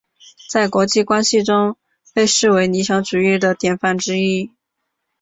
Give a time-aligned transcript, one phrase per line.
[0.49, 1.77] 在国际关系中
[2.11, 4.49] 被视为理想主义的典范之一。